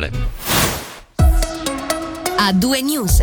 problème. 0.00 0.39
A 2.42 2.54
due 2.54 2.80
news. 2.80 3.22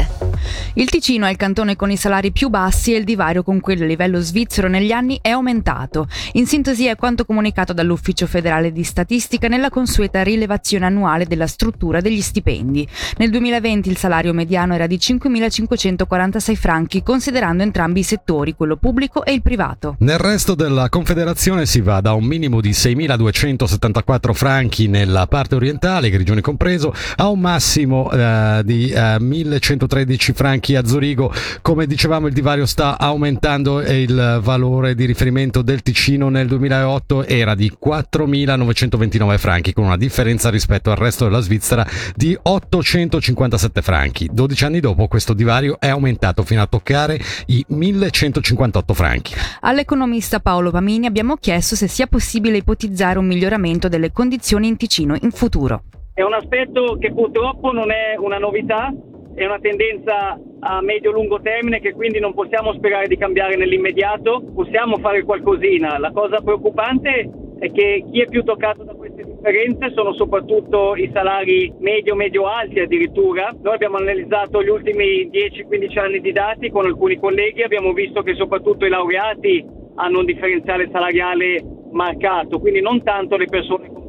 Il 0.75 0.91
Ticino 0.91 1.25
è 1.25 1.31
il 1.31 1.37
cantone 1.37 1.75
con 1.75 1.89
i 1.89 1.97
salari 1.97 2.31
più 2.31 2.49
bassi 2.49 2.93
e 2.93 2.97
il 2.97 3.03
divario 3.03 3.41
con 3.41 3.59
quello 3.59 3.83
a 3.83 3.87
livello 3.87 4.19
svizzero 4.19 4.67
negli 4.67 4.91
anni 4.91 5.17
è 5.23 5.29
aumentato. 5.29 6.07
In 6.33 6.45
sintesi 6.45 6.85
è 6.85 6.95
quanto 6.95 7.25
comunicato 7.25 7.73
dall'Ufficio 7.73 8.27
federale 8.27 8.71
di 8.71 8.83
statistica 8.83 9.47
nella 9.47 9.71
consueta 9.71 10.21
rilevazione 10.21 10.85
annuale 10.85 11.25
della 11.25 11.47
struttura 11.47 11.99
degli 11.99 12.21
stipendi. 12.21 12.87
Nel 13.17 13.31
2020 13.31 13.89
il 13.89 13.97
salario 13.97 14.33
mediano 14.33 14.75
era 14.75 14.85
di 14.85 14.97
5.546 14.97 16.53
franchi, 16.53 17.01
considerando 17.01 17.63
entrambi 17.63 18.01
i 18.01 18.03
settori, 18.03 18.53
quello 18.55 18.75
pubblico 18.75 19.25
e 19.25 19.33
il 19.33 19.41
privato. 19.41 19.95
Nel 20.01 20.19
resto 20.19 20.53
della 20.53 20.89
Confederazione 20.89 21.65
si 21.65 21.81
va 21.81 22.01
da 22.01 22.13
un 22.13 22.23
minimo 22.23 22.61
di 22.61 22.69
6.274 22.69 24.33
franchi 24.33 24.87
nella 24.87 25.25
parte 25.25 25.55
orientale, 25.55 26.11
Grigione 26.11 26.41
compreso, 26.41 26.93
a 27.15 27.29
un 27.29 27.39
massimo 27.39 28.11
eh, 28.11 28.61
di 28.63 28.89
eh, 28.89 29.06
1.113 29.15 30.33
franchi 30.33 30.75
a 30.75 30.85
Zurigo. 30.85 31.31
Come 31.61 31.87
dicevamo 31.87 32.27
il 32.27 32.33
divario 32.33 32.65
sta 32.65 32.99
aumentando 32.99 33.81
e 33.81 34.01
il 34.01 34.39
valore 34.41 34.95
di 34.95 35.05
riferimento 35.05 35.61
del 35.61 35.81
Ticino 35.81 36.29
nel 36.29 36.47
2008 36.47 37.25
era 37.25 37.55
di 37.55 37.71
4.929 37.83 39.37
franchi 39.37 39.73
con 39.73 39.85
una 39.85 39.97
differenza 39.97 40.49
rispetto 40.49 40.91
al 40.91 40.97
resto 40.97 41.23
della 41.23 41.39
Svizzera 41.39 41.87
di 42.15 42.37
857 42.39 43.81
franchi. 43.81 44.29
12 44.31 44.65
anni 44.65 44.79
dopo 44.79 45.07
questo 45.07 45.33
divario 45.33 45.79
è 45.79 45.87
aumentato 45.87 46.43
fino 46.43 46.61
a 46.61 46.67
toccare 46.67 47.19
i 47.47 47.65
1.158 47.69 48.93
franchi. 48.93 49.33
All'economista 49.61 50.39
Paolo 50.39 50.71
Pamini 50.71 51.05
abbiamo 51.05 51.35
chiesto 51.37 51.75
se 51.75 51.87
sia 51.87 52.07
possibile 52.07 52.57
ipotizzare 52.57 53.19
un 53.19 53.25
miglioramento 53.25 53.87
delle 53.87 54.11
condizioni 54.11 54.67
in 54.67 54.77
Ticino 54.77 55.15
in 55.21 55.31
futuro. 55.31 55.83
È 56.17 56.23
un 56.23 56.33
aspetto 56.33 56.97
che 56.97 57.13
purtroppo 57.13 57.71
non 57.71 57.91
è 57.91 58.15
una 58.17 58.39
novità, 58.39 58.91
è 59.35 59.45
una 59.45 59.59
tendenza 59.59 60.35
a 60.61 60.81
medio-lungo 60.81 61.39
termine 61.41 61.79
che 61.79 61.93
quindi 61.93 62.19
non 62.19 62.33
possiamo 62.33 62.73
sperare 62.73 63.05
di 63.05 63.17
cambiare 63.17 63.55
nell'immediato, 63.55 64.41
possiamo 64.55 64.97
fare 64.97 65.21
qualcosina. 65.21 65.99
La 65.99 66.09
cosa 66.09 66.41
preoccupante 66.41 67.29
è 67.59 67.71
che 67.71 68.03
chi 68.09 68.19
è 68.19 68.25
più 68.25 68.43
toccato 68.43 68.83
da 68.83 68.95
queste 68.95 69.25
differenze 69.25 69.91
sono 69.93 70.11
soprattutto 70.13 70.95
i 70.95 71.07
salari 71.13 71.71
medio-medio 71.77 72.47
alti 72.47 72.79
addirittura. 72.79 73.55
Noi 73.61 73.75
abbiamo 73.75 73.97
analizzato 73.97 74.63
gli 74.63 74.69
ultimi 74.69 75.29
10-15 75.29 75.99
anni 75.99 76.19
di 76.19 76.31
dati 76.31 76.71
con 76.71 76.87
alcuni 76.87 77.19
colleghi, 77.19 77.61
abbiamo 77.61 77.93
visto 77.93 78.23
che 78.23 78.33
soprattutto 78.33 78.87
i 78.87 78.89
laureati 78.89 79.63
hanno 79.97 80.17
un 80.17 80.25
differenziale 80.25 80.89
salariale 80.91 81.63
marcato, 81.91 82.57
quindi 82.57 82.81
non 82.81 83.03
tanto 83.03 83.37
le 83.37 83.45
persone 83.45 83.87
con. 83.87 84.06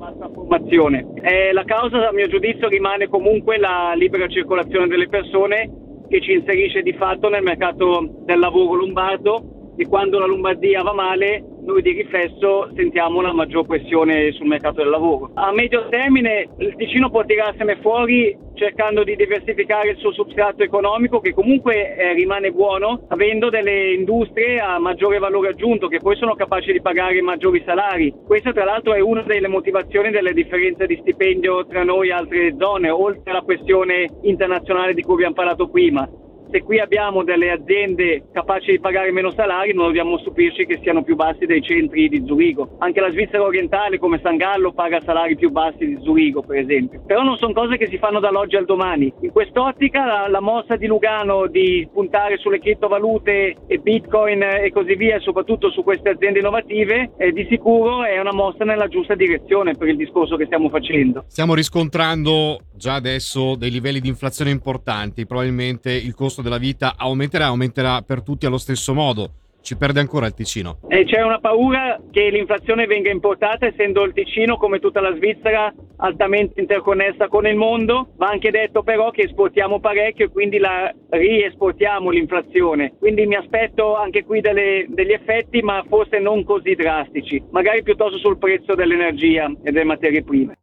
Eh, 1.23 1.53
la 1.53 1.65
causa, 1.65 2.09
a 2.09 2.13
mio 2.13 2.27
giudizio, 2.29 2.69
rimane 2.69 3.09
comunque 3.09 3.59
la 3.59 3.93
libera 3.95 4.27
circolazione 4.29 4.87
delle 4.87 5.09
persone 5.09 5.71
che 6.09 6.21
ci 6.21 6.33
inserisce 6.33 6.83
di 6.83 6.95
fatto 6.95 7.29
nel 7.29 7.43
mercato 7.43 8.23
del 8.25 8.39
lavoro 8.39 8.75
lombardo 8.75 9.75
e 9.77 9.87
quando 9.87 10.19
la 10.19 10.27
Lombardia 10.27 10.83
va 10.83 10.93
male 10.93 11.45
noi 11.69 11.83
di 11.83 11.93
riflesso 11.93 12.71
sentiamo 12.75 13.19
una 13.19 13.35
maggior 13.35 13.67
pressione 13.67 14.33
sul 14.33 14.47
mercato 14.47 14.81
del 14.81 14.89
lavoro. 14.89 15.31
A 15.35 15.53
medio 15.53 15.87
termine 15.91 16.49
il 16.57 16.75
Ticino 16.77 17.11
può 17.11 17.23
tirarsene 17.25 17.77
fuori 17.83 18.35
cercando 18.55 19.05
di 19.05 19.15
diversificare 19.15 19.91
il 19.91 19.99
suo 19.99 20.13
substrato 20.13 20.63
economico 20.63 21.21
che 21.21 21.35
comunque 21.35 21.95
eh, 21.95 22.15
rimane 22.15 22.51
buono, 22.51 23.05
avendo 23.09 23.51
delle 23.51 23.93
industrie 23.93 24.59
a 24.59 24.79
maggiore 24.79 25.19
valore 25.19 25.51
aggiunto 25.51 25.89
che 25.89 25.99
poi 25.99 26.17
sono 26.17 26.35
capaci 26.35 26.73
di 26.73 26.81
pagare 26.81 27.21
maggiori 27.21 27.63
salari. 27.65 28.13
Questa 28.27 28.53
tra 28.53 28.65
l'altro 28.65 28.95
è 28.95 29.01
una 29.01 29.23
delle 29.23 29.47
motivazioni 29.47 30.11
delle 30.11 30.33
differenze 30.33 30.87
di 30.87 30.97
stipendio 31.03 31.67
tra 31.67 31.85
noi 31.85 32.09
e 32.09 32.13
altre 32.13 32.57
zone, 32.59 32.89
oltre 32.89 33.31
alla 33.31 33.43
questione 33.43 34.09
internazionale 34.23 34.95
di 34.95 35.03
cui 35.03 35.15
abbiamo 35.15 35.35
parlato 35.35 35.69
prima 35.69 36.09
se 36.51 36.63
qui 36.63 36.79
abbiamo 36.79 37.25
delle 37.25 37.51
aziende 37.51 38.25
capaci 38.33 38.71
di 38.73 38.81
pagare 38.81 39.13
meno 39.13 39.31
salari 39.33 39.75
non 39.75 39.87
dobbiamo 39.87 40.19
stupirci 40.19 40.67
che 40.67 40.79
siano 40.83 41.03
più 41.03 41.15
bassi 41.15 41.47
dei 41.47 41.63
centri 41.63 42.09
di 42.09 42.25
Zurigo. 42.27 42.77
Anche 42.79 43.01
la 43.01 43.11
Svizzera 43.11 43.43
orientale 43.43 43.99
come 43.99 44.21
San 44.23 44.37
Gallo 44.37 44.73
paga 44.73 45.01
salari 45.01 45.37
più 45.37 45.51
bassi 45.51 45.85
di 45.87 45.99
Zurigo 46.03 46.43
per 46.43 46.59
esempio. 46.59 47.03
Però 47.07 47.23
non 47.23 47.37
sono 47.37 47.53
cose 47.53 47.77
che 47.77 47.89
si 47.89 47.99
fanno 47.99 48.21
dall'oggi 48.21 48.57
al 48.57 48.65
domani. 48.65 49.13
In 49.21 49.31
quest'ottica 49.31 50.05
la, 50.05 50.29
la 50.29 50.41
mossa 50.41 50.77
di 50.77 50.87
Lugano 50.87 51.47
di 51.47 51.89
puntare 51.93 52.39
sulle 52.39 52.59
criptovalute 52.59 53.55
e 53.67 53.79
bitcoin 53.79 54.43
e 54.43 54.71
così 54.73 54.95
via, 54.95 55.19
soprattutto 55.21 55.71
su 55.71 55.83
queste 55.83 56.11
aziende 56.11 56.39
innovative, 56.39 57.13
eh, 57.19 57.33
di 57.33 57.47
sicuro 57.49 58.05
è 58.05 58.19
una 58.19 58.33
mossa 58.33 58.65
nella 58.65 58.89
giusta 58.89 59.15
direzione 59.15 59.75
per 59.75 59.89
il 59.89 59.97
discorso 59.97 60.37
che 60.37 60.47
stiamo 60.47 60.69
facendo. 60.69 61.25
Stiamo 61.27 61.55
riscontrando 61.55 62.59
già 62.79 62.95
adesso 62.95 63.57
dei 63.57 63.71
livelli 63.71 64.01
di 64.01 64.09
inflazione 64.09 64.51
importanti, 64.51 65.27
probabilmente 65.27 65.93
il 65.93 66.15
costo 66.15 66.41
della 66.41 66.57
vita 66.57 66.95
aumenterà, 66.97 67.47
aumenterà 67.47 68.01
per 68.01 68.23
tutti 68.23 68.47
allo 68.47 68.57
stesso 68.57 68.95
modo. 68.95 69.33
Ci 69.61 69.77
perde 69.77 70.01
ancora 70.01 70.25
il 70.25 70.33
Ticino. 70.33 70.79
E 70.89 71.05
c'è 71.05 71.21
una 71.21 71.41
paura 71.41 72.01
che 72.11 72.31
l'inflazione 72.31 72.87
venga 72.87 73.11
importata, 73.11 73.67
essendo 73.67 74.03
il 74.05 74.15
Ticino, 74.15 74.57
come 74.57 74.79
tutta 74.79 75.01
la 75.01 75.15
Svizzera, 75.15 75.75
altamente 75.97 76.59
interconnessa 76.61 77.29
con 77.29 77.47
il 77.47 77.57
mondo. 77.57 78.13
Va 78.17 78.29
anche 78.29 78.51
detto 78.51 78.83
però 78.83 79.11
che 79.11 79.23
esportiamo 79.23 79.79
parecchio 79.79 80.27
e 80.27 80.31
quindi 80.31 80.57
la 80.57 80.91
riesportiamo 81.11 82.09
l'inflazione. 82.09 82.95
Quindi 82.99 83.27
mi 83.27 83.35
aspetto 83.35 83.95
anche 83.95 84.25
qui 84.25 84.41
delle, 84.41 84.87
degli 84.89 85.13
effetti, 85.13 85.61
ma 85.61 85.85
forse 85.87 86.19
non 86.19 86.45
così 86.45 86.75
drastici, 86.75 87.43
magari 87.51 87.83
piuttosto 87.83 88.17
sul 88.17 88.39
prezzo 88.39 88.75
dell'energia 88.75 89.53
e 89.63 89.71
delle 89.71 89.85
materie 89.85 90.23
prime. 90.23 90.58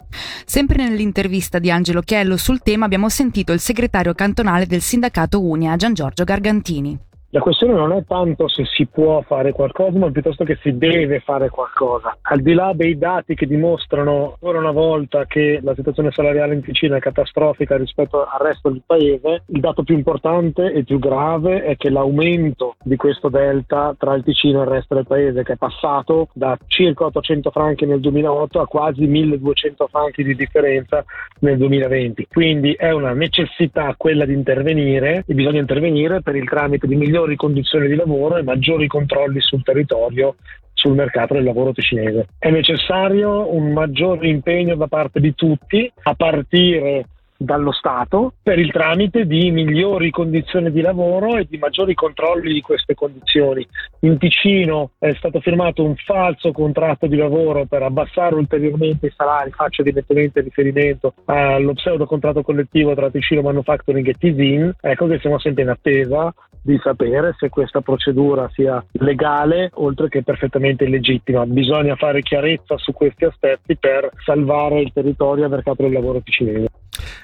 Sempre 0.55 0.87
nell'intervista 0.87 1.59
di 1.59 1.69
Angelo 1.69 1.99
Chiello 1.99 2.37
sul 2.37 2.61
tema 2.61 2.85
abbiamo 2.85 3.09
sentito 3.09 3.51
il 3.51 3.59
segretario 3.59 4.13
cantonale 4.13 4.65
del 4.65 4.79
sindacato 4.79 5.43
Unia, 5.43 5.75
Gian 5.75 5.93
Giorgio 5.93 6.23
Gargantini. 6.23 6.97
La 7.29 7.41
questione 7.41 7.73
non 7.73 7.91
è 7.91 8.05
tanto 8.05 8.47
se 8.47 8.63
si 8.65 8.85
può 8.85 9.21
fare 9.21 9.51
qualcosa, 9.51 9.97
ma 9.97 10.09
piuttosto 10.09 10.45
che 10.45 10.57
si 10.61 10.77
deve 10.77 11.19
fare 11.19 11.49
qualcosa. 11.49 12.15
Al 12.21 12.39
di 12.39 12.53
là 12.53 12.71
dei 12.73 12.97
dati 12.97 13.35
che 13.35 13.45
dimostrano 13.45 14.33
ancora 14.33 14.59
una 14.59 14.71
volta 14.71 15.25
che 15.25 15.59
la 15.61 15.75
situazione 15.75 16.11
salariale 16.11 16.53
in 16.53 16.61
Ticino 16.61 16.95
è 16.95 16.99
catastrofica 16.99 17.75
rispetto 17.75 18.23
al 18.23 18.39
resto 18.39 18.69
del 18.69 18.83
paese, 18.85 19.43
il 19.47 19.59
dato 19.59 19.83
più 19.83 19.95
importante 19.95 20.71
e 20.71 20.83
più 20.83 20.97
grave 20.97 21.63
è 21.63 21.75
che 21.75 21.89
l'aumento 21.89 22.75
di 22.81 22.95
questo 22.95 23.27
delta 23.27 23.93
tra 23.97 24.13
il 24.15 24.23
Ticino 24.23 24.61
e 24.61 24.63
il 24.63 24.69
resto 24.69 24.95
del 24.95 25.05
paese, 25.05 25.43
che 25.43 25.53
è 25.53 25.57
passato 25.57 26.29
da 26.33 26.57
circa 26.67 27.05
800 27.05 27.51
franchi 27.51 27.85
nel 27.85 27.99
2008 27.99 28.61
a 28.61 28.67
quasi 28.67 29.05
1200 29.07 29.87
franchi 29.87 30.23
di 30.23 30.35
differenza 30.35 31.03
nel 31.39 31.57
2020. 31.57 32.27
Quindi 32.31 32.73
è 32.73 32.91
una 32.91 33.11
necessità 33.11 33.93
quella 33.97 34.25
di 34.25 34.33
intervenire 34.33 35.23
e 35.27 35.33
bisogna 35.33 35.59
intervenire 35.59 36.21
per 36.21 36.35
il 36.35 36.47
tramite 36.47 36.87
di 36.87 36.95
migliori 36.95 37.23
migliori 37.25 37.35
condizioni 37.35 37.87
di 37.87 37.95
lavoro 37.95 38.37
e 38.37 38.43
maggiori 38.43 38.87
controlli 38.87 39.41
sul 39.41 39.63
territorio 39.63 40.35
sul 40.73 40.93
mercato 40.93 41.33
del 41.33 41.43
lavoro 41.43 41.71
ticinese. 41.71 42.27
È 42.37 42.49
necessario 42.49 43.53
un 43.53 43.71
maggiore 43.71 44.27
impegno 44.27 44.75
da 44.75 44.87
parte 44.87 45.19
di 45.19 45.33
tutti, 45.33 45.91
a 46.03 46.13
partire 46.13 47.05
dallo 47.37 47.71
Stato 47.73 48.33
per 48.41 48.59
il 48.59 48.71
tramite 48.71 49.25
di 49.25 49.51
migliori 49.51 50.09
condizioni 50.09 50.71
di 50.71 50.81
lavoro 50.81 51.37
e 51.37 51.45
di 51.49 51.57
maggiori 51.57 51.93
controlli 51.93 52.53
di 52.53 52.61
queste 52.61 52.93
condizioni. 52.93 53.65
In 54.01 54.17
Ticino 54.17 54.91
è 54.99 55.13
stato 55.15 55.39
firmato 55.41 55.83
un 55.83 55.95
falso 55.95 56.51
contratto 56.51 57.07
di 57.07 57.17
lavoro 57.17 57.65
per 57.65 57.83
abbassare 57.83 58.35
ulteriormente 58.35 59.07
i 59.07 59.13
salari, 59.15 59.51
faccio 59.51 59.83
direttamente 59.83 60.41
riferimento 60.41 61.13
allo 61.25 61.73
pseudo 61.73 62.05
contratto 62.05 62.41
collettivo 62.41 62.93
tra 62.95 63.09
Ticino 63.09 63.41
Manufacturing 63.41 64.07
e 64.07 64.13
Tisin. 64.13 64.73
Ecco 64.79 65.07
che 65.07 65.19
siamo 65.19 65.39
sempre 65.39 65.63
in 65.63 65.69
attesa 65.69 66.33
di 66.65 66.79
sapere 66.81 67.35
se 67.37 67.49
questa 67.49 67.81
procedura 67.81 68.49
sia 68.51 68.83
legale 68.93 69.69
oltre 69.75 70.09
che 70.09 70.23
perfettamente 70.23 70.87
legittima. 70.87 71.45
Bisogna 71.45 71.95
fare 71.95 72.23
chiarezza 72.23 72.75
su 72.77 72.91
questi 72.91 73.25
aspetti 73.25 73.77
per 73.77 74.09
salvare 74.23 74.81
il 74.81 74.91
territorio 74.91 75.43
e 75.43 75.45
il 75.45 75.53
mercato 75.53 75.83
del 75.83 75.91
lavoro 75.91 76.21
ticinese. 76.21 76.67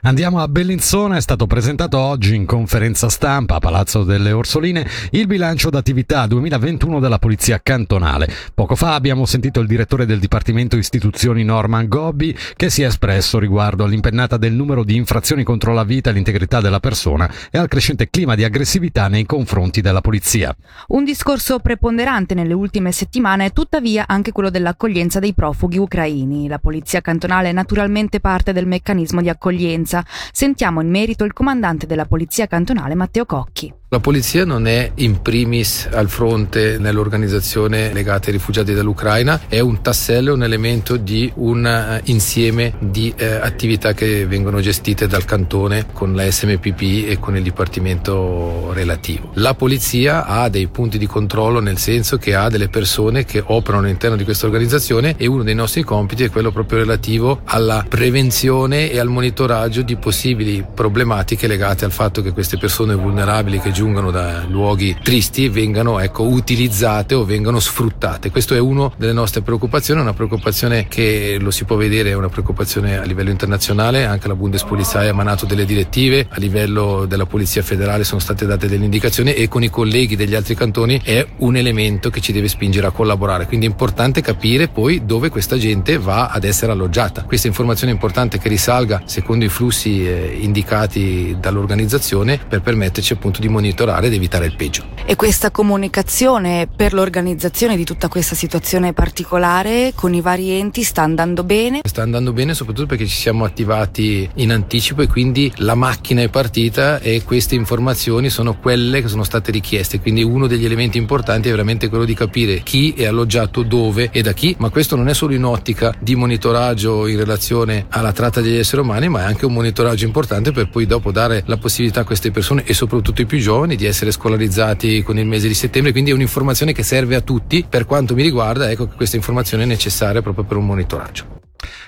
Andiamo 0.04 0.42
a 0.42 0.48
Bellinzona, 0.48 1.16
è 1.18 1.22
stato 1.22 1.48
presentato 1.48 1.98
oggi 1.98 2.36
in 2.36 2.46
conferenza 2.46 3.08
stampa 3.08 3.56
a 3.56 3.60
Palazzo 3.60 4.04
delle 4.04 4.32
Orsoline 4.32 4.88
il 5.12 5.28
bilancio 5.28 5.70
d'attività 5.70 6.26
2021 6.26 7.00
della 7.00 7.20
Polizia 7.20 7.60
Cantonale. 7.62 8.28
Poco 8.54 8.76
fa 8.76 8.96
abbiamo 8.96 9.26
sentito 9.26 9.60
il 9.60 9.68
direttore 9.68 10.06
del 10.06 10.20
Dipartimento 10.20 10.76
Istituzioni 10.76 11.44
Norman 11.44 11.88
Gobbi 11.88 12.36
che 12.56 12.70
si 12.70 12.82
è 12.82 12.88
espresso 12.88 13.40
riguardo 13.40 13.84
all'impennata 13.84 14.38
del 14.38 14.54
numero 14.54 14.84
di 14.84 14.96
infrazioni 14.96 15.44
contro 15.44 15.74
la 15.74 15.84
vita 15.84 16.10
e 16.10 16.14
l'integrità 16.14 16.62
della 16.62 16.80
persona 16.80 17.32
e 17.52 17.58
al 17.58 17.68
crescente 17.68 18.10
clima 18.10 18.36
di 18.36 18.44
aggressività 18.44 19.08
nei 19.08 19.26
confronti 19.26 19.82
della 19.82 20.02
polizia. 20.02 20.56
Un 20.88 21.06
discorso 21.06 21.60
preponderante 21.60 22.34
nelle 22.34 22.54
ultime 22.54 22.92
settimane 22.92 23.46
è 23.46 23.54
tuttavia 23.54 24.06
anche 24.08 24.32
quello 24.32 24.50
dell'accoglienza 24.50 25.20
dei 25.20 25.34
profughi 25.34 25.78
ucraini. 25.78 26.48
La 26.48 26.60
Polizia 26.60 27.02
Cantonale 27.02 27.50
è 27.50 27.54
naturalmente 27.54 28.20
parte 28.20 28.52
del 28.52 28.66
meccanismo 28.66 29.22
di 29.22 29.30
accoglienza 29.30 29.60
accoglienza. 29.62 30.04
Sentiamo 30.32 30.82
in 30.82 30.90
merito 30.90 31.24
il 31.24 31.34
comandante 31.34 31.86
della 31.86 32.06
Polizia 32.06 32.48
Cantonale 32.48 32.96
Matteo 32.96 33.26
Cocchi. 33.26 33.81
La 33.94 34.00
polizia 34.00 34.46
non 34.46 34.68
è 34.68 34.90
in 34.96 35.22
primis 35.22 35.90
al 35.92 36.08
fronte 36.08 36.78
nell'organizzazione 36.80 37.92
legata 37.92 38.28
ai 38.28 38.32
rifugiati 38.32 38.74
dall'Ucraina, 38.74 39.42
è 39.50 39.60
un 39.60 39.82
tassello, 39.82 40.34
un 40.34 40.44
elemento 40.44 40.96
di 40.96 41.30
un 41.36 41.66
eh, 41.66 42.00
insieme 42.06 42.76
di 42.80 43.14
eh, 43.18 43.26
attività 43.34 43.92
che 43.92 44.26
vengono 44.26 44.62
gestite 44.62 45.08
dal 45.08 45.26
cantone 45.26 45.88
con 45.92 46.16
la 46.16 46.32
SMPP 46.32 47.10
e 47.10 47.18
con 47.20 47.36
il 47.36 47.44
dipartimento 47.44 48.72
relativo. 48.72 49.32
La 49.34 49.56
polizia 49.56 50.26
ha 50.26 50.48
dei 50.48 50.68
punti 50.68 50.98
di 50.98 51.06
controllo 51.06 51.60
nel 51.60 51.78
senso 51.78 52.16
che 52.16 52.34
ha 52.34 52.48
delle 52.48 52.70
persone 52.70 53.26
che 53.26 53.44
operano 53.46 53.84
all'interno 53.84 54.16
di 54.16 54.24
questa 54.24 54.46
organizzazione 54.46 55.16
e 55.18 55.28
uno 55.28 55.44
dei 55.44 55.54
nostri 55.54 55.84
compiti 55.84 56.24
è 56.24 56.30
quello 56.30 56.54
proprio 56.54 56.80
relativo 56.80 57.42
alla 57.44 57.84
prevenzione 57.86 58.90
e 58.90 59.00
al 59.00 59.10
monitoraggio 59.10 59.82
di 59.82 59.98
possibili 59.98 60.66
problematiche 60.74 61.46
legate 61.46 61.84
al 61.84 61.92
fatto 61.92 62.22
che 62.22 62.32
queste 62.32 62.58
persone 62.58 62.96
vulnerabili 62.96 63.60
che 63.60 63.80
giungono 63.82 64.12
da 64.12 64.46
luoghi 64.48 64.96
tristi 65.02 65.50
vengano 65.50 66.00
ecco, 66.00 66.28
utilizzate 66.28 67.16
o 67.16 67.26
vengano 67.26 67.60
sfruttate. 67.60 68.30
Questo 68.30 68.54
è 68.54 68.60
una 68.60 68.92
delle 68.96 69.12
nostre 69.12 69.42
preoccupazioni, 69.42 70.02
una 70.02 70.14
preoccupazione 70.14 70.86
che 70.88 71.38
lo 71.40 71.50
si 71.50 71.64
può 71.64 71.78
vedere 71.78 72.12
è 72.12 72.14
una 72.14 72.30
preoccupazione 72.30 73.00
a 73.00 73.04
livello 73.06 73.32
internazionale, 73.32 74.06
anche 74.06 74.28
la 74.28 74.36
Bundespolizei 74.36 75.08
ha 75.08 75.10
emanato 75.10 75.48
delle 75.48 75.66
direttive, 75.66 76.28
a 76.30 76.38
livello 76.38 77.06
della 77.08 77.26
Polizia 77.26 77.64
Federale 77.64 78.04
sono 78.04 78.20
state 78.20 78.46
date 78.46 78.68
delle 78.68 78.86
indicazioni 78.86 79.34
e 79.34 79.48
con 79.48 79.64
i 79.64 79.70
colleghi 79.72 80.16
degli 80.16 80.36
altri 80.36 80.54
cantoni 80.54 81.02
è 81.04 81.26
un 81.38 81.56
elemento 81.56 82.12
che 82.12 82.22
ci 82.22 82.32
deve 82.32 82.50
spingere 82.50 82.86
a 82.86 82.92
collaborare. 82.92 83.48
Quindi 83.48 83.66
è 83.66 83.70
importante 83.70 84.22
capire 84.22 84.68
poi 84.68 85.06
dove 85.06 85.30
questa 85.30 85.58
gente 85.58 85.98
va 85.98 86.28
ad 86.28 86.44
essere 86.44 86.72
alloggiata. 86.72 87.24
Questa 87.24 87.48
informazione 87.48 87.94
è 87.94 87.96
importante 87.96 88.38
che 88.38 88.48
risalga 88.48 89.02
secondo 89.06 89.44
i 89.44 89.50
flussi 89.50 90.06
eh, 90.06 90.38
indicati 90.40 91.36
dall'organizzazione 91.40 92.40
per 92.48 92.62
permetterci 92.62 93.14
appunto 93.14 93.42
di 93.42 93.48
monitorare 93.48 93.70
ed 94.08 94.14
evitare 94.14 94.46
il 94.46 94.56
peggio. 94.56 94.84
E 95.06 95.16
questa 95.16 95.52
comunicazione 95.52 96.68
per 96.74 96.94
l'organizzazione 96.94 97.76
di 97.76 97.84
tutta 97.84 98.08
questa 98.08 98.36
situazione 98.36 98.94
particolare 98.94 99.94
con 99.96 100.14
i 100.14 100.22
vari 100.22 100.52
enti 100.52 100.84
sta 100.84 101.02
andando 101.02 101.44
bene? 101.44 101.82
Sta 101.84 102.02
andando 102.02 102.34
bene 102.34 102.54
soprattutto 102.54 102.88
perché 102.88 103.08
ci 103.08 103.16
siamo 103.16 103.44
attivati 103.44 104.30
in 104.36 104.52
anticipo 104.52 105.02
e 105.02 105.08
quindi 105.08 105.52
la 105.58 105.76
macchina 105.76 106.22
è 106.22 106.30
partita 106.30 107.00
e 107.00 107.24
queste 107.24 107.56
informazioni 107.56 108.30
sono 108.30 108.58
quelle 108.58 109.02
che 109.02 109.08
sono 109.08 109.24
state 109.24 109.52
richieste. 109.52 110.00
Quindi 110.00 110.24
uno 110.24 110.48
degli 110.48 110.66
elementi 110.66 110.98
importanti 110.98 111.48
è 111.48 111.52
veramente 111.52 111.90
quello 111.90 112.06
di 112.06 112.14
capire 112.14 112.62
chi 112.62 112.94
è 112.94 113.06
alloggiato 113.06 113.64
dove 113.64 114.10
e 114.12 114.22
da 114.22 114.34
chi, 114.34 114.56
ma 114.60 114.70
questo 114.70 114.96
non 114.96 115.10
è 115.10 115.14
solo 115.14 115.34
in 115.34 115.44
ottica 115.44 115.94
di 116.00 116.16
monitoraggio 116.16 117.08
in 117.08 117.18
relazione 117.18 117.86
alla 117.90 118.12
tratta 118.12 118.40
degli 118.40 118.58
esseri 118.58 118.82
umani, 118.82 119.10
ma 119.10 119.22
è 119.22 119.24
anche 119.24 119.46
un 119.46 119.54
monitoraggio 119.54 120.06
importante 120.06 120.52
per 120.52 120.70
poi 120.70 120.86
dopo 120.86 121.12
dare 121.12 121.44
la 121.48 121.58
possibilità 121.58 122.02
a 122.02 122.04
queste 122.06 122.32
persone 122.32 122.64
e 122.66 122.74
soprattutto 122.74 123.22
i 123.22 123.26
più 123.26 123.40
giovani 123.40 123.61
di 123.68 123.86
essere 123.86 124.12
scolarizzati 124.12 125.04
con 125.04 125.18
il 125.18 125.26
mese 125.26 125.48
di 125.48 125.54
settembre. 125.54 125.92
Quindi 125.92 126.12
è 126.12 126.14
un'informazione 126.14 126.74
che 126.74 126.84
serve 126.84 127.16
a 127.16 127.22
tutti. 127.22 127.66
Per 127.68 127.86
quanto 127.86 128.14
mi 128.16 128.22
riguarda, 128.24 128.70
ecco 128.70 128.88
che 128.88 128.96
questa 128.96 129.16
informazione 129.16 129.64
è 129.64 129.66
necessaria 129.66 130.22
proprio 130.22 130.44
per 130.44 130.58
un 130.58 130.66
monitoraggio. 130.66 131.40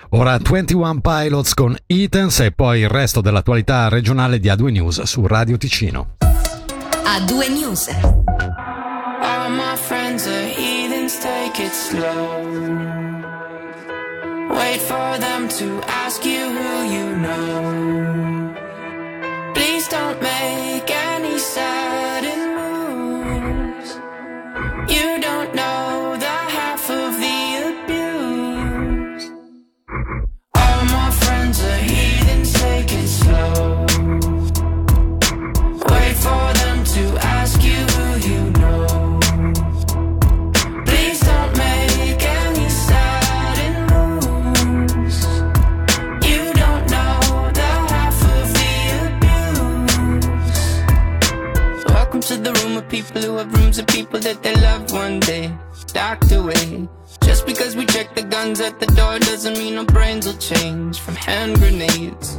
Ora 0.10 0.38
21 0.38 1.02
Pilots 1.02 1.54
con 1.56 1.76
Eatons 1.88 2.40
e 2.42 2.52
poi 2.52 2.82
il 2.82 2.90
resto 2.90 3.20
dell'attualità 3.20 3.90
regionale 3.90 4.40
di 4.40 4.48
A2 4.48 4.72
News 4.72 5.02
su 5.02 5.26
Radio 5.26 5.58
Ticino. 5.58 6.18
A2 6.20 7.52
News. 7.52 7.88
All 9.22 9.50
my 9.50 9.76
friends 9.76 10.28
are 10.28 10.48
heathens, 10.48 11.18
take 11.20 11.64
it 11.64 11.74
slow. 11.74 13.02
Wait 14.50 14.80
for 14.82 15.18
them 15.18 15.48
to 15.48 15.82
ask 15.88 16.24
you 16.24 16.48
who 16.48 16.84
you 16.84 17.16
know. 17.18 18.54
Please 19.54 19.88
don't 19.90 20.22
make 20.22 20.63
docked 55.94 56.32
away. 56.32 56.88
Just 57.24 57.46
because 57.46 57.76
we 57.76 57.86
check 57.86 58.14
the 58.16 58.24
guns 58.24 58.60
at 58.60 58.80
the 58.80 58.88
door 58.88 59.20
doesn't 59.20 59.58
mean 59.58 59.78
our 59.78 59.86
brains 59.86 60.26
will 60.26 60.38
change 60.38 61.00
from 61.00 61.16
hand 61.16 61.58
grenades. 61.60 62.36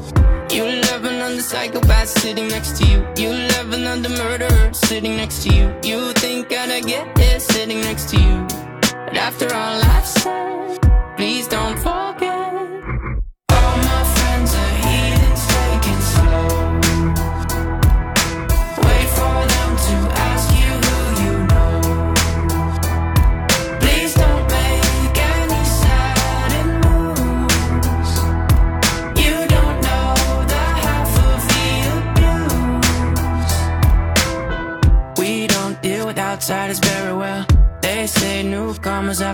You 0.51 0.65
love 0.65 1.05
another 1.05 1.41
psychopath 1.41 2.09
sitting 2.09 2.49
next 2.49 2.77
to 2.79 2.87
you. 2.87 3.06
You 3.17 3.31
love 3.55 3.73
another 3.73 4.11
murderer 4.11 4.73
sitting 4.73 5.17
next 5.17 5.45
to 5.45 5.55
you. 5.55 5.75
You 5.83 6.12
think 6.12 6.53
I'd 6.53 6.85
get 6.85 7.17
here 7.17 7.41
sitting 7.41 7.81
next 7.81 8.11
to 8.11 8.17
you. 8.21 8.47
But 9.06 9.17
after 9.17 9.47
all 9.55 9.81
I've 9.83 10.06
said, 10.06 10.79
please 11.17 11.49
don't 11.49 11.79
forget. 11.79 12.34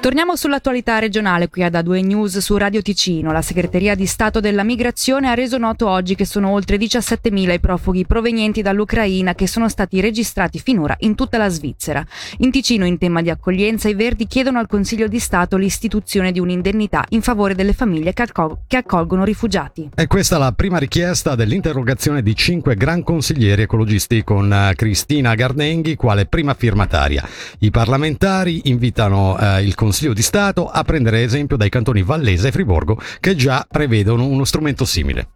Torniamo 0.00 0.36
sull'attualità 0.36 1.00
regionale 1.00 1.48
qui 1.48 1.64
ad 1.64 1.74
A2 1.74 2.06
News 2.06 2.38
su 2.38 2.56
Radio 2.56 2.80
Ticino. 2.82 3.32
La 3.32 3.42
Segreteria 3.42 3.96
di 3.96 4.06
Stato 4.06 4.38
della 4.38 4.62
Migrazione 4.62 5.28
ha 5.28 5.34
reso 5.34 5.58
noto 5.58 5.88
oggi 5.88 6.14
che 6.14 6.24
sono 6.24 6.50
oltre 6.50 6.76
17.000 6.76 7.52
i 7.54 7.58
profughi 7.58 8.06
provenienti 8.06 8.62
dall'Ucraina 8.62 9.34
che 9.34 9.48
sono 9.48 9.68
stati 9.68 10.00
registrati 10.00 10.60
finora 10.60 10.94
in 11.00 11.16
tutta 11.16 11.36
la 11.36 11.48
Svizzera. 11.48 12.06
In 12.38 12.52
Ticino, 12.52 12.86
in 12.86 12.96
tema 12.96 13.22
di 13.22 13.30
accoglienza, 13.30 13.88
i 13.88 13.94
Verdi 13.94 14.28
chiedono 14.28 14.60
al 14.60 14.68
Consiglio 14.68 15.08
di 15.08 15.18
Stato 15.18 15.56
l'istituzione 15.56 16.30
di 16.30 16.38
un'indennità 16.38 17.04
in 17.08 17.20
favore 17.20 17.56
delle 17.56 17.72
famiglie 17.72 18.12
che, 18.12 18.22
accol- 18.22 18.58
che 18.68 18.76
accolgono 18.76 19.24
rifugiati. 19.24 19.90
E 19.96 20.06
questa 20.06 20.36
è 20.36 20.38
la 20.38 20.52
prima 20.52 20.78
richiesta 20.78 21.34
dell'interrogazione 21.34 22.22
di 22.22 22.36
cinque 22.36 22.76
gran 22.76 23.02
consiglieri 23.02 23.62
ecologisti 23.62 24.22
con 24.22 24.50
eh, 24.52 24.74
Cristina 24.76 25.34
Gardenghi 25.34 25.96
quale 25.96 26.26
prima 26.26 26.54
firmataria. 26.54 27.28
I 27.58 27.72
parlamentari 27.72 28.60
invitano 28.66 29.36
eh, 29.36 29.64
il 29.64 29.74
Consiglio 29.74 29.86
di 30.12 30.22
Stato 30.22 30.68
a 30.68 30.82
prendere 30.84 31.22
esempio 31.22 31.56
dai 31.56 31.68
cantoni 31.68 32.02
Vallese 32.02 32.48
e 32.48 32.52
Friborgo 32.52 33.00
che 33.20 33.34
già 33.34 33.66
prevedono 33.68 34.26
uno 34.26 34.44
strumento 34.44 34.84
simile. 34.84 35.28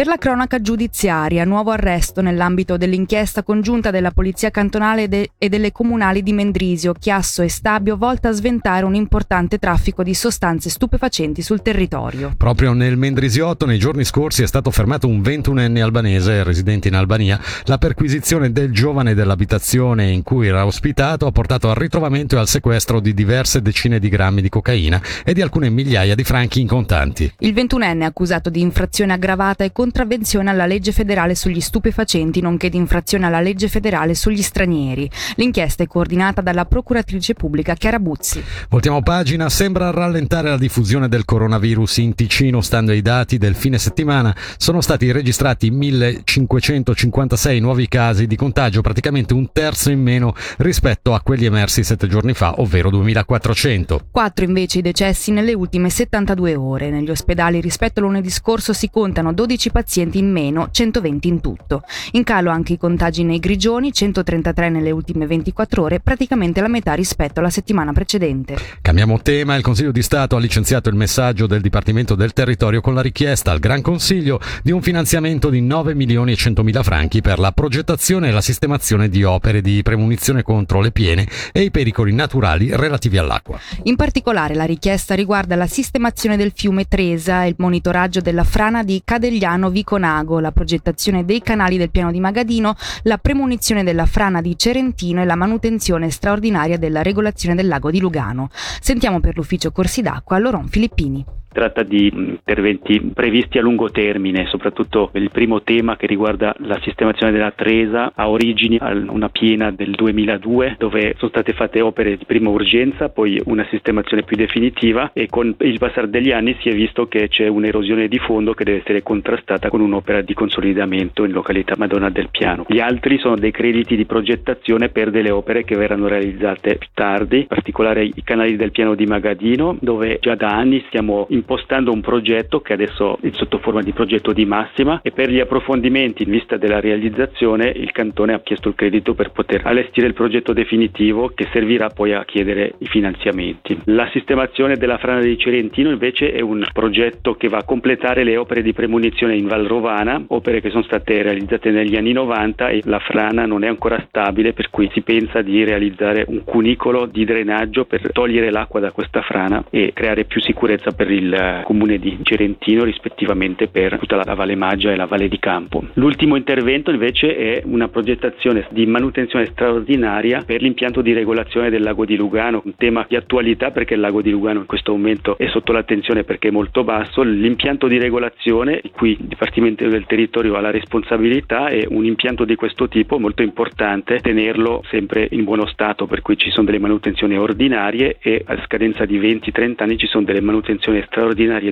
Per 0.00 0.08
la 0.08 0.16
cronaca 0.16 0.62
giudiziaria, 0.62 1.44
nuovo 1.44 1.72
arresto 1.72 2.22
nell'ambito 2.22 2.78
dell'inchiesta 2.78 3.42
congiunta 3.42 3.90
della 3.90 4.12
Polizia 4.12 4.50
Cantonale 4.50 5.08
de- 5.08 5.32
e 5.36 5.50
delle 5.50 5.72
comunali 5.72 6.22
di 6.22 6.32
Mendrisio, 6.32 6.94
Chiasso 6.94 7.42
e 7.42 7.50
Stabio 7.50 7.98
volta 7.98 8.30
a 8.30 8.32
sventare 8.32 8.86
un 8.86 8.94
importante 8.94 9.58
traffico 9.58 10.02
di 10.02 10.14
sostanze 10.14 10.70
stupefacenti 10.70 11.42
sul 11.42 11.60
territorio. 11.60 12.32
Proprio 12.34 12.72
nel 12.72 12.96
Mendrisiotto 12.96 13.66
nei 13.66 13.78
giorni 13.78 14.04
scorsi 14.04 14.42
è 14.42 14.46
stato 14.46 14.70
fermato 14.70 15.06
un 15.06 15.20
21enne 15.20 15.82
albanese 15.82 16.44
residente 16.44 16.88
in 16.88 16.94
Albania. 16.94 17.38
La 17.64 17.76
perquisizione 17.76 18.52
del 18.52 18.72
giovane 18.72 19.12
dell'abitazione 19.12 20.08
in 20.08 20.22
cui 20.22 20.46
era 20.46 20.64
ospitato 20.64 21.26
ha 21.26 21.30
portato 21.30 21.68
al 21.68 21.76
ritrovamento 21.76 22.36
e 22.36 22.38
al 22.38 22.48
sequestro 22.48 23.00
di 23.00 23.12
diverse 23.12 23.60
decine 23.60 23.98
di 23.98 24.08
grammi 24.08 24.40
di 24.40 24.48
cocaina 24.48 24.98
e 25.26 25.34
di 25.34 25.42
alcune 25.42 25.68
migliaia 25.68 26.14
di 26.14 26.24
franchi 26.24 26.62
in 26.62 26.68
contanti. 26.68 27.30
Il 27.40 27.52
21enne 27.52 28.04
accusato 28.04 28.48
di 28.48 28.62
infrazione 28.62 29.12
aggravata 29.12 29.62
e 29.62 29.72
contravvenzione 29.90 30.50
alla 30.50 30.66
legge 30.66 30.92
federale 30.92 31.34
sugli 31.34 31.60
stupefacenti 31.60 32.40
nonché 32.40 32.68
di 32.68 32.76
infrazione 32.76 33.26
alla 33.26 33.40
legge 33.40 33.66
federale 33.66 34.14
sugli 34.14 34.40
stranieri. 34.40 35.10
L'inchiesta 35.34 35.82
è 35.82 35.88
coordinata 35.88 36.40
dalla 36.40 36.64
procuratrice 36.64 37.34
pubblica 37.34 37.74
Chiara 37.74 37.98
Buzzi. 37.98 38.40
Voltiamo 38.68 39.02
pagina, 39.02 39.48
sembra 39.48 39.90
rallentare 39.90 40.48
la 40.48 40.56
diffusione 40.56 41.08
del 41.08 41.24
coronavirus 41.24 41.96
in 41.96 42.14
Ticino, 42.14 42.60
stando 42.60 42.92
ai 42.92 43.02
dati 43.02 43.36
del 43.36 43.56
fine 43.56 43.78
settimana 43.78 44.32
sono 44.56 44.80
stati 44.80 45.10
registrati 45.10 45.70
1556 45.70 47.58
nuovi 47.58 47.88
casi 47.88 48.28
di 48.28 48.36
contagio, 48.36 48.82
praticamente 48.82 49.34
un 49.34 49.50
terzo 49.50 49.90
in 49.90 50.00
meno 50.00 50.36
rispetto 50.58 51.14
a 51.14 51.20
quelli 51.20 51.46
emersi 51.46 51.82
sette 51.82 52.06
giorni 52.06 52.32
fa, 52.32 52.60
ovvero 52.60 52.90
2400. 52.90 54.06
4 54.08 54.44
invece 54.44 54.78
i 54.78 54.82
decessi 54.82 55.32
nelle 55.32 55.52
ultime 55.52 55.90
72 55.90 56.54
ore. 56.54 56.90
Negli 56.90 57.10
ospedali 57.10 57.60
rispetto 57.60 57.98
a 57.98 58.04
lunedì 58.04 58.30
scorso 58.30 58.72
si 58.72 58.88
contano 58.88 59.32
12 59.32 59.69
pazienti 59.70 60.18
in 60.18 60.30
meno, 60.30 60.68
120 60.70 61.28
in 61.28 61.40
tutto. 61.40 61.82
In 62.12 62.24
calo 62.24 62.50
anche 62.50 62.74
i 62.74 62.78
contagi 62.78 63.24
nei 63.24 63.38
grigioni, 63.38 63.92
133 63.92 64.68
nelle 64.68 64.90
ultime 64.90 65.26
24 65.26 65.82
ore, 65.82 66.00
praticamente 66.00 66.60
la 66.60 66.68
metà 66.68 66.94
rispetto 66.94 67.40
alla 67.40 67.50
settimana 67.50 67.92
precedente. 67.92 68.56
Cambiamo 68.80 69.20
tema, 69.20 69.54
il 69.56 69.62
Consiglio 69.62 69.92
di 69.92 70.02
Stato 70.02 70.36
ha 70.36 70.40
licenziato 70.40 70.88
il 70.88 70.96
messaggio 70.96 71.46
del 71.46 71.60
Dipartimento 71.60 72.14
del 72.14 72.32
Territorio 72.32 72.80
con 72.80 72.94
la 72.94 73.02
richiesta 73.02 73.50
al 73.50 73.58
Gran 73.58 73.82
Consiglio 73.82 74.40
di 74.62 74.72
un 74.72 74.82
finanziamento 74.82 75.50
di 75.50 75.60
9 75.60 75.94
milioni 75.94 76.32
e 76.32 76.36
100 76.36 76.62
mila 76.62 76.82
franchi 76.82 77.20
per 77.20 77.38
la 77.38 77.52
progettazione 77.52 78.28
e 78.28 78.32
la 78.32 78.40
sistemazione 78.40 79.08
di 79.08 79.22
opere 79.24 79.60
di 79.60 79.82
premunizione 79.82 80.42
contro 80.42 80.80
le 80.80 80.90
piene 80.90 81.26
e 81.52 81.62
i 81.62 81.70
pericoli 81.70 82.12
naturali 82.12 82.74
relativi 82.74 83.18
all'acqua. 83.18 83.58
In 83.84 83.96
particolare 83.96 84.54
la 84.54 84.64
richiesta 84.64 85.14
riguarda 85.14 85.56
la 85.56 85.66
sistemazione 85.66 86.36
del 86.36 86.52
fiume 86.54 86.86
Tresa, 86.86 87.44
il 87.44 87.54
monitoraggio 87.58 88.20
della 88.20 88.44
frana 88.44 88.82
di 88.82 89.02
Cadegliano 89.04 89.59
Viconago, 89.68 90.40
la 90.40 90.52
progettazione 90.52 91.24
dei 91.26 91.42
canali 91.42 91.76
del 91.76 91.90
piano 91.90 92.10
di 92.10 92.20
Magadino, 92.20 92.74
la 93.02 93.18
premunizione 93.18 93.84
della 93.84 94.06
frana 94.06 94.40
di 94.40 94.56
Cerentino 94.56 95.20
e 95.20 95.26
la 95.26 95.34
manutenzione 95.34 96.08
straordinaria 96.08 96.78
della 96.78 97.02
regolazione 97.02 97.54
del 97.54 97.68
lago 97.68 97.90
di 97.90 98.00
Lugano. 98.00 98.48
Sentiamo 98.80 99.20
per 99.20 99.36
l'ufficio 99.36 99.72
corsi 99.72 100.00
d'acqua 100.00 100.38
Loron 100.38 100.68
Filippini. 100.68 101.24
Tratta 101.52 101.82
di 101.82 102.10
interventi 102.14 103.10
previsti 103.12 103.58
a 103.58 103.62
lungo 103.62 103.90
termine, 103.90 104.46
soprattutto 104.46 105.10
il 105.14 105.30
primo 105.30 105.62
tema 105.62 105.96
che 105.96 106.06
riguarda 106.06 106.54
la 106.58 106.78
sistemazione 106.82 107.32
della 107.32 107.52
Tresa 107.52 108.12
ha 108.14 108.28
origini 108.28 108.78
a 108.80 108.90
una 108.92 109.28
piena 109.28 109.70
del 109.70 109.90
2002 109.90 110.76
dove 110.78 111.14
sono 111.18 111.30
state 111.30 111.52
fatte 111.52 111.80
opere 111.80 112.16
di 112.16 112.24
prima 112.24 112.50
urgenza, 112.50 113.08
poi 113.08 113.40
una 113.46 113.66
sistemazione 113.70 114.22
più 114.22 114.36
definitiva 114.36 115.10
e 115.12 115.26
con 115.28 115.54
il 115.58 115.78
passare 115.78 116.08
degli 116.08 116.30
anni 116.30 116.56
si 116.60 116.68
è 116.68 116.74
visto 116.74 117.06
che 117.06 117.28
c'è 117.28 117.46
un'erosione 117.48 118.08
di 118.08 118.18
fondo 118.18 118.54
che 118.54 118.64
deve 118.64 118.78
essere 118.78 119.02
contrastata 119.02 119.68
con 119.68 119.80
un'opera 119.80 120.20
di 120.20 120.34
consolidamento 120.34 121.24
in 121.24 121.32
località 121.32 121.74
Madonna 121.76 122.10
del 122.10 122.28
Piano. 122.30 122.64
Gli 122.68 122.80
altri 122.80 123.18
sono 123.18 123.36
dei 123.36 123.50
crediti 123.50 123.96
di 123.96 124.04
progettazione 124.04 124.88
per 124.88 125.10
delle 125.10 125.30
opere 125.30 125.64
che 125.64 125.76
verranno 125.76 126.08
realizzate 126.08 126.76
più 126.76 126.88
tardi, 126.94 127.40
in 127.40 127.46
particolare 127.46 128.04
i 128.04 128.22
canali 128.22 128.56
del 128.56 128.70
piano 128.70 128.94
di 128.94 129.06
Magadino 129.06 129.76
dove 129.80 130.18
già 130.20 130.34
da 130.34 130.50
anni 130.50 130.82
stiamo 130.88 131.26
impostando 131.40 131.92
un 131.92 132.00
progetto 132.00 132.60
che 132.60 132.74
adesso 132.74 133.18
è 133.20 133.30
sotto 133.32 133.58
forma 133.58 133.82
di 133.82 133.92
progetto 133.92 134.32
di 134.32 134.44
massima 134.44 135.00
e 135.02 135.10
per 135.10 135.30
gli 135.30 135.40
approfondimenti 135.40 136.22
in 136.22 136.30
vista 136.30 136.56
della 136.56 136.80
realizzazione 136.80 137.72
il 137.74 137.90
cantone 137.92 138.34
ha 138.34 138.40
chiesto 138.40 138.68
il 138.68 138.74
credito 138.74 139.14
per 139.14 139.30
poter 139.32 139.62
allestire 139.64 140.06
il 140.06 140.14
progetto 140.14 140.52
definitivo 140.52 141.32
che 141.34 141.48
servirà 141.52 141.88
poi 141.88 142.12
a 142.12 142.24
chiedere 142.24 142.74
i 142.78 142.86
finanziamenti. 142.86 143.78
La 143.84 144.08
sistemazione 144.12 144.76
della 144.76 144.98
frana 144.98 145.20
di 145.20 145.38
Cerentino 145.38 145.90
invece 145.90 146.32
è 146.32 146.40
un 146.40 146.64
progetto 146.72 147.34
che 147.34 147.48
va 147.48 147.58
a 147.58 147.64
completare 147.64 148.22
le 148.22 148.36
opere 148.36 148.62
di 148.62 148.72
premunizione 148.72 149.36
in 149.36 149.46
Val 149.46 149.64
Rovana, 149.64 150.22
opere 150.28 150.60
che 150.60 150.70
sono 150.70 150.82
state 150.82 151.22
realizzate 151.22 151.70
negli 151.70 151.96
anni 151.96 152.12
90 152.12 152.68
e 152.68 152.82
la 152.84 152.98
frana 152.98 153.46
non 153.46 153.64
è 153.64 153.68
ancora 153.68 154.04
stabile 154.06 154.52
per 154.52 154.70
cui 154.70 154.90
si 154.92 155.00
pensa 155.02 155.40
di 155.42 155.64
realizzare 155.64 156.24
un 156.26 156.44
cunicolo 156.44 157.06
di 157.06 157.24
drenaggio 157.24 157.84
per 157.84 158.12
togliere 158.12 158.50
l'acqua 158.50 158.80
da 158.80 158.92
questa 158.92 159.22
frana 159.22 159.64
e 159.70 159.92
creare 159.94 160.24
più 160.24 160.40
sicurezza 160.40 160.92
per 160.92 161.10
il 161.10 161.29
eh, 161.32 161.62
comune 161.64 161.98
di 161.98 162.18
Cerentino 162.22 162.84
rispettivamente 162.84 163.68
per 163.68 163.98
tutta 163.98 164.16
la 164.16 164.34
Valle 164.34 164.56
Maggia 164.56 164.92
e 164.92 164.96
la 164.96 165.06
Valle 165.06 165.28
di 165.28 165.38
Campo. 165.38 165.84
L'ultimo 165.94 166.36
intervento 166.36 166.90
invece 166.90 167.36
è 167.36 167.62
una 167.64 167.88
progettazione 167.88 168.66
di 168.70 168.86
manutenzione 168.86 169.46
straordinaria 169.46 170.42
per 170.44 170.62
l'impianto 170.62 171.00
di 171.02 171.12
regolazione 171.12 171.70
del 171.70 171.82
lago 171.82 172.04
di 172.04 172.16
Lugano, 172.16 172.62
un 172.64 172.74
tema 172.76 173.04
di 173.08 173.16
attualità 173.16 173.70
perché 173.70 173.94
il 173.94 174.00
lago 174.00 174.22
di 174.22 174.30
Lugano 174.30 174.60
in 174.60 174.66
questo 174.66 174.92
momento 174.92 175.36
è 175.38 175.48
sotto 175.48 175.72
l'attenzione 175.72 176.24
perché 176.24 176.48
è 176.48 176.50
molto 176.50 176.84
basso. 176.84 177.22
L'impianto 177.22 177.86
di 177.86 177.98
regolazione 177.98 178.80
di 178.82 178.90
cui 178.90 179.10
il 179.10 179.26
Dipartimento 179.26 179.86
del 179.86 180.06
Territorio 180.06 180.54
ha 180.54 180.60
la 180.60 180.70
responsabilità 180.70 181.68
è 181.68 181.84
un 181.88 182.04
impianto 182.04 182.44
di 182.44 182.54
questo 182.54 182.88
tipo 182.88 183.18
molto 183.18 183.42
importante 183.42 184.18
tenerlo 184.20 184.82
sempre 184.88 185.28
in 185.30 185.44
buono 185.44 185.66
stato 185.66 186.06
per 186.06 186.22
cui 186.22 186.36
ci 186.36 186.50
sono 186.50 186.66
delle 186.66 186.78
manutenzioni 186.78 187.36
ordinarie 187.36 188.16
e 188.20 188.42
a 188.44 188.60
scadenza 188.64 189.04
di 189.04 189.18
20-30 189.18 189.74
anni 189.78 189.98
ci 189.98 190.06
sono 190.06 190.24
delle 190.24 190.40
manutenzioni 190.40 191.02
straordinarie 191.06 191.19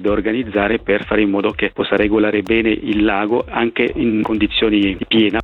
da 0.01 0.11
organizzare 0.11 0.79
per 0.79 1.05
fare 1.05 1.23
in 1.23 1.31
modo 1.31 1.53
che 1.53 1.71
possa 1.71 1.97
regolare 1.97 2.43
bene 2.43 2.71
il 2.71 3.05
lago 3.05 3.45
anche 3.49 3.91
in 3.95 4.23
condizioni 4.23 4.97
di 4.97 5.05
piena. 5.07 5.41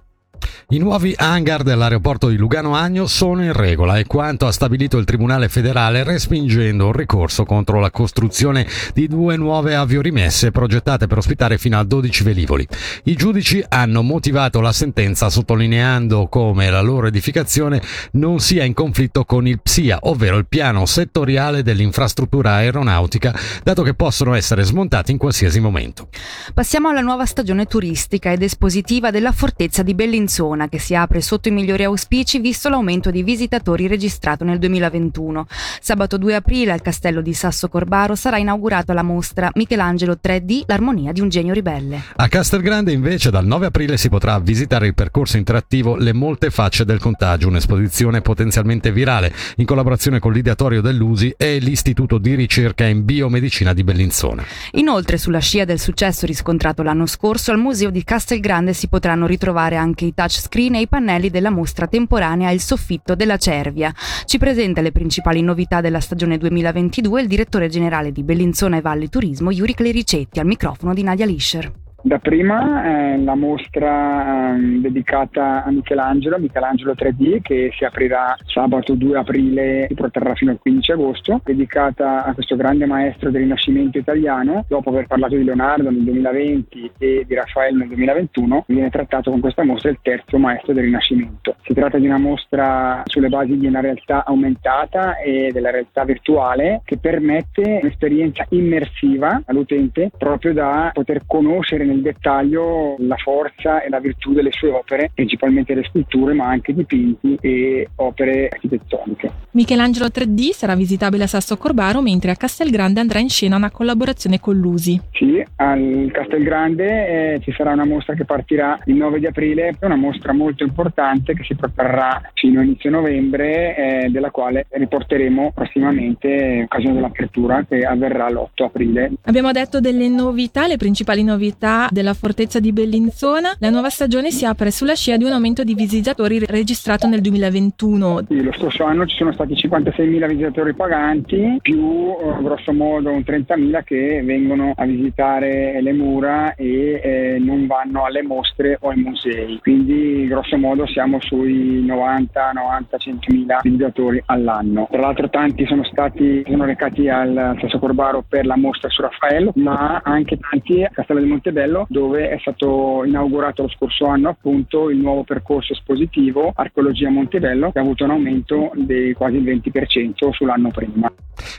I 0.69 0.79
nuovi 0.79 1.13
hangar 1.15 1.63
dell'aeroporto 1.63 2.29
di 2.29 2.37
Lugano 2.37 2.75
Agno 2.75 3.07
sono 3.07 3.45
in 3.45 3.53
regola 3.53 3.99
e 3.99 4.07
quanto 4.07 4.47
ha 4.47 4.51
stabilito 4.51 4.97
il 4.97 5.05
Tribunale 5.05 5.51
federale 5.51 6.03
respingendo 6.05 6.87
un 6.87 6.93
ricorso 6.93 7.45
contro 7.45 7.81
la 7.81 7.91
costruzione 7.91 8.67
di 8.95 9.07
due 9.07 9.37
nuove 9.37 9.75
aviorimesse 9.75 10.53
progettate 10.53 11.07
per 11.07 11.19
ospitare 11.19 11.59
fino 11.59 11.79
a 11.79 11.85
12 11.85 12.25
velivoli. 12.25 12.67
I 13.05 13.15
giudici 13.15 13.63
hanno 13.69 14.01
motivato 14.01 14.63
la 14.63 14.73
sentenza 14.73 15.29
sottolineando 15.29 16.29
come 16.29 16.71
la 16.71 16.81
loro 16.81 17.09
edificazione 17.09 17.83
non 18.13 18.41
sia 18.41 18.65
in 18.65 18.73
conflitto 18.73 19.27
con 19.27 19.47
il 19.47 19.61
PSIA, 19.61 19.99
ovvero 20.05 20.39
il 20.39 20.47
piano 20.49 20.87
settoriale 20.87 21.63
dell'infrastruttura 21.63 22.53
aeronautica, 22.53 23.39
dato 23.63 23.83
che 23.83 23.93
possono 23.93 24.33
essere 24.33 24.63
smontati 24.63 25.13
in 25.13 25.19
qualsiasi 25.19 25.61
momento. 25.61 26.09
Passiamo 26.55 26.89
alla 26.89 27.03
nuova 27.03 27.27
stagione 27.27 27.67
turistica 27.67 28.33
ed 28.33 28.43
espositiva 28.43 29.11
della 29.11 29.33
fortezza 29.33 29.83
di 29.83 29.93
Bellinzona 29.93 30.53
che 30.69 30.79
si 30.79 30.95
apre 30.95 31.21
sotto 31.21 31.49
i 31.49 31.51
migliori 31.51 31.85
auspici 31.85 32.39
visto 32.39 32.69
l'aumento 32.69 33.11
di 33.11 33.23
visitatori 33.23 33.87
registrato 33.87 34.45
nel 34.45 34.59
2021. 34.59 35.47
Sabato 35.81 36.17
2 36.17 36.35
aprile 36.35 36.73
al 36.73 36.81
castello 36.81 37.21
di 37.21 37.35
Sasso 37.35 37.69
Corbaro 37.69 38.15
sarà 38.15 38.39
inaugurata 38.39 38.93
la 38.93 39.03
mostra 39.03 39.51
Michelangelo 39.55 40.19
3D, 40.23 40.63
l'armonia 40.67 41.13
di 41.13 41.21
un 41.21 41.29
genio 41.29 41.53
ribelle. 41.53 42.03
A 42.17 42.29
Castelgrande 42.29 42.93
invece 42.93 43.31
dal 43.31 43.45
9 43.45 43.67
aprile 43.67 43.97
si 43.97 44.09
potrà 44.09 44.39
visitare 44.39 44.87
il 44.87 44.95
percorso 44.95 45.37
interattivo 45.37 45.97
Le 45.97 46.13
molte 46.13 46.51
facce 46.51 46.85
del 46.85 47.01
contagio, 47.01 47.49
un'esposizione 47.49 48.21
potenzialmente 48.21 48.93
virale 48.93 49.33
in 49.57 49.65
collaborazione 49.67 50.19
con 50.19 50.33
l'Ideatorio 50.33 50.81
dell'Usi 50.81 51.35
e 51.37 51.59
l'Istituto 51.59 52.19
di 52.19 52.35
ricerca 52.35 52.85
in 52.85 53.05
biomedicina 53.05 53.73
di 53.73 53.85
Bellinzona. 53.85 54.45
Inoltre, 54.73 55.19
sulla 55.19 55.39
scia 55.39 55.65
del 55.65 55.81
successo 55.81 56.27
riscontrato 56.27 56.83
l'anno 56.83 57.07
scorso, 57.07 57.51
al 57.51 57.59
Museo 57.59 57.91
di 57.91 58.05
Castelgrande 58.05 58.73
si 58.73 58.89
potranno 58.89 59.27
ritrovare 59.27 59.77
anche 59.77 60.05
i 60.05 60.15
touchscreen 60.45 60.75
e 60.75 60.81
i 60.81 60.89
pannelli 60.89 61.31
della 61.31 61.51
mostra 61.51 61.87
temporanea 61.87 62.51
Il 62.51 62.61
soffitto 62.61 63.15
della 63.15 63.37
Cervia. 63.37 63.93
Ci 64.25 64.39
presenta 64.39 64.81
le 64.81 64.93
principali 64.93 65.43
novità 65.43 65.81
della 65.81 66.01
stagione 66.01 66.39
2022 66.39 67.23
il 67.23 67.29
direttore 67.29 67.69
generale 67.69 68.13
di 68.13 68.23
Bellinzona 68.23 68.77
e 68.77 68.81
Valle 68.81 69.09
Turismo, 69.09 69.51
Yuri 69.51 69.75
Clericetti, 69.75 70.41
al 70.41 70.47
microfono 70.47 70.93
di 70.93 71.03
Nadia 71.03 71.27
Lischer. 71.27 71.84
Da 72.07 72.19
prima 72.19 72.85
eh, 72.85 73.17
la 73.17 73.35
mostra 73.35 74.55
eh, 74.55 74.79
dedicata 74.79 75.65
a 75.65 75.71
Michelangelo, 75.71 76.39
Michelangelo 76.39 76.93
3D, 76.93 77.41
che 77.41 77.71
si 77.75 77.83
aprirà 77.87 78.37
sabato 78.45 78.93
2 78.93 79.17
aprile 79.17 79.87
e 79.87 79.95
protrarrà 79.95 80.35
fino 80.35 80.51
al 80.51 80.59
15 80.59 80.93
agosto, 80.93 81.41
dedicata 81.43 82.27
a 82.27 82.35
questo 82.35 82.57
grande 82.57 82.85
maestro 82.85 83.31
del 83.31 83.41
Rinascimento 83.41 83.97
italiano. 83.97 84.67
Dopo 84.69 84.91
aver 84.91 85.07
parlato 85.07 85.35
di 85.35 85.45
Leonardo 85.45 85.91
nel 85.91 86.03
2020 86.03 86.91
e 86.99 87.25
di 87.27 87.35
Raffaele 87.35 87.79
nel 87.79 87.89
2021, 87.89 88.65
viene 88.67 88.91
trattato 88.91 89.31
con 89.31 89.41
questa 89.41 89.65
mostra 89.65 89.89
il 89.89 89.99
terzo 90.03 90.37
maestro 90.37 90.75
del 90.75 90.85
Rinascimento. 90.85 91.57
Si 91.63 91.73
tratta 91.73 91.97
di 91.97 92.05
una 92.05 92.19
mostra 92.19 93.01
sulle 93.07 93.31
basi 93.31 93.57
di 93.57 93.67
una 93.67 93.81
realtà 93.81 94.27
aumentata 94.27 95.17
e 95.17 95.49
della 95.55 95.71
realtà 95.71 96.05
virtuale 96.05 96.83
che 96.85 96.99
permette 96.99 97.79
un'esperienza 97.81 98.45
immersiva 98.51 99.41
all'utente 99.47 100.11
proprio 100.19 100.53
da 100.53 100.91
poter 100.93 101.23
conoscere 101.27 101.93
nel 101.95 102.03
dettaglio 102.03 102.97
la 102.99 103.17
forza 103.17 103.83
e 103.83 103.89
la 103.89 104.01
virtù 104.01 104.33
delle 104.33 104.51
sue 104.53 104.71
opere, 104.71 105.11
principalmente 105.15 105.75
le 105.75 105.85
sculture, 105.85 106.35
ma 106.35 106.47
anche 106.47 106.75
dipinti 106.75 107.39
e 107.41 107.89
opere 107.97 108.49
architettoniche. 108.49 109.31
Michelangelo 109.53 110.07
3D 110.07 110.51
sarà 110.51 110.75
visitabile 110.75 111.25
a 111.25 111.29
Sasso 111.29 111.57
Corbaro, 111.57 112.03
mentre 112.03 112.33
a 112.33 112.35
Castelgrande 112.35 113.01
andrà 113.01 113.21
in 113.21 113.29
scena 113.29 113.57
una 113.57 113.71
collaborazione 113.71 114.41
con 114.41 114.57
l'USI. 114.57 115.01
Sì, 115.13 115.45
al 115.57 116.11
Castelgrande 116.13 117.35
eh, 117.35 117.41
ci 117.41 117.53
sarà 117.53 117.73
una 117.73 117.85
mostra 117.85 118.15
che 118.15 118.25
partirà 118.25 118.79
il 118.87 118.97
9 118.97 119.21
di 119.21 119.27
aprile, 119.27 119.77
è 119.79 119.85
una 119.85 119.97
mostra 119.97 120.33
molto 120.33 120.65
importante 120.65 121.35
che 121.35 121.45
si 121.45 121.55
protrarrà 121.55 122.21
fino 122.35 122.61
a 122.61 122.65
inizio 122.65 122.91
novembre, 122.91 123.77
eh, 123.77 124.09
della 124.11 124.31
quale 124.31 124.67
riporteremo 124.71 125.53
prossimamente 125.55 126.29
in 126.29 126.63
occasione 126.65 126.95
dell'apertura 126.95 127.65
che 127.69 127.85
avverrà 127.85 128.29
l'8 128.31 128.65
aprile. 128.65 129.13
Abbiamo 129.23 129.53
detto 129.53 129.81
delle 129.81 130.09
novità, 130.09 130.67
le 130.67 130.77
principali 130.77 131.23
novità 131.23 131.84
della 131.91 132.15
fortezza 132.15 132.61
di 132.61 132.73
Bellinzona. 132.73 133.55
La 133.59 133.71
nuova 133.71 133.89
stagione 133.89 134.31
si 134.31 134.45
apre 134.45 134.71
sulla 134.71 134.95
scia 134.95 135.17
di 135.17 135.25
un 135.25 135.33
aumento 135.33 135.65
di 135.65 135.75
visitatori 135.75 136.39
registrato 136.39 137.07
nel 137.07 137.21
2021. 137.21 138.21
Sì, 138.29 138.43
Lo 138.43 138.53
scorso 138.53 138.85
anno 138.85 139.07
ci 139.07 139.17
sono 139.17 139.33
stati 139.33 139.55
56.000 139.55 140.29
visitatori 140.29 140.75
paganti 140.75 141.59
più 141.61 142.15
eh, 142.21 142.43
grosso 142.43 142.73
modo 142.73 143.11
un 143.11 143.23
30.000 143.27 143.85
che 143.85 144.23
vengono 144.25 144.73
a 144.77 144.85
visitare 144.85 145.81
le 145.81 145.93
mura 145.93 146.55
e 146.55 147.01
eh, 147.03 147.39
non 147.39 147.67
vanno 147.67 148.05
alle 148.05 148.23
mostre 148.23 148.79
o 148.81 148.91
ai 148.91 149.01
musei. 149.01 149.59
Quindi 149.61 150.27
grosso 150.27 150.57
modo 150.57 150.87
siamo 150.87 151.19
sui 151.21 151.85
90, 151.85 152.53
90, 152.53 152.97
100.000 152.97 153.59
visitatori 153.63 154.23
all'anno. 154.27 154.89
Tra 154.91 155.01
l'altro 155.01 155.29
tanti 155.29 155.67
sono 155.67 155.85
stati 155.85 156.43
sono 156.47 156.65
recati 156.65 157.09
al 157.09 157.57
Sasso 157.61 157.79
Corbaro 157.79 158.25
per 158.27 158.47
la 158.47 158.57
mostra 158.57 158.89
su 158.89 159.03
Raffaello, 159.03 159.53
ma 159.57 160.01
anche 160.05 160.39
tanti 160.39 160.83
a 160.83 160.91
Castello 160.93 161.21
di 161.21 161.27
Montebello 161.27 161.64
dove 161.89 162.29
è 162.29 162.39
stato 162.41 163.03
inaugurato 163.05 163.63
lo 163.63 163.69
scorso 163.69 164.07
anno 164.07 164.29
appunto 164.29 164.91
il 164.91 164.99
nuovo 164.99 165.25
percorso 165.25 165.73
espositivo 165.73 166.53
Archeologia 166.55 167.11
Montebello 167.11 167.73
che 167.73 167.79
ha 167.79 167.83
avuto 167.83 168.05
un 168.05 168.11
aumento 168.11 168.71
di 168.75 169.13
quasi 169.17 169.37
il 169.37 169.45
20% 169.45 170.31
sull'anno 170.31 170.71
prima. 170.71 171.13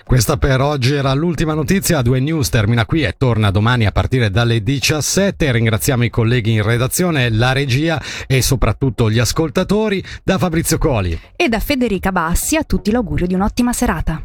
Questa 0.06 0.38
per 0.38 0.62
oggi 0.62 0.94
era 0.94 1.14
l'ultima 1.14 1.54
notizia. 1.54 2.00
A2 2.00 2.22
News 2.22 2.50
termina 2.50 2.86
qui 2.86 3.04
e 3.04 3.16
torna 3.18 3.52
domani 3.52 3.86
a 3.86 3.92
partire 3.92 4.30
dalle 4.30 4.62
17. 4.62 5.52
Ringraziamo 5.52 6.04
i 6.04 6.10
colleghi 6.10 6.52
in 6.52 6.64
redazione, 6.64 7.30
la 7.30 7.52
regia 7.52 8.02
e 8.28 8.42
soprattutto 8.42 9.10
gli 9.10 9.20
ascoltatori. 9.20 10.04
Da 10.24 10.38
Fabrizio 10.38 10.78
Coli. 10.78 11.20
E 11.36 11.50
da 11.50 11.60
Federica 11.60 12.12
Bassi 12.12 12.56
a 12.56 12.64
tutti 12.64 12.92
l'augurio 12.92 13.28
di 13.28 13.34
un'ottima 13.34 13.74
serata. 13.74 14.22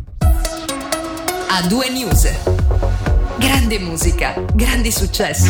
A 1.52 1.66
due 1.66 1.90
news. 1.90 2.28
Grande 3.38 3.78
musica, 3.78 4.34
grandi 4.54 4.90
successi. 4.90 5.49